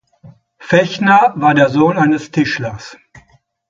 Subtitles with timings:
[0.57, 2.97] Fechner war der Sohn eines Tischlers.